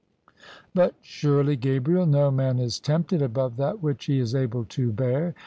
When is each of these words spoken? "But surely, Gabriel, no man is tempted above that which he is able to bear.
"But 0.73 0.95
surely, 1.03 1.55
Gabriel, 1.55 2.07
no 2.07 2.31
man 2.31 2.57
is 2.57 2.79
tempted 2.79 3.21
above 3.21 3.57
that 3.57 3.83
which 3.83 4.05
he 4.05 4.17
is 4.17 4.33
able 4.33 4.65
to 4.65 4.91
bear. 4.91 5.35